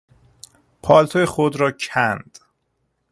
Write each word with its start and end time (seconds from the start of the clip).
پالتو 0.83 1.25
خود 1.25 1.55
را 1.55 1.71
کند. 1.71 2.39